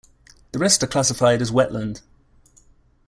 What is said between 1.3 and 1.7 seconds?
as